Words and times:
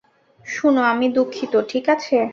শুন, 0.45 0.75
আমি 0.83 1.07
দুঃখিত, 1.09 1.53
ঠিক 1.69 1.85
আছে। 1.89 2.17